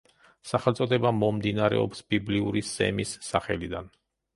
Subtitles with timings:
[0.51, 3.99] სახელწოდება მომდინარეობს ბიბლიური სემის სახელიდან.